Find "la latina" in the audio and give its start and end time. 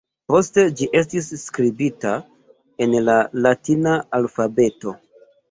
3.11-3.95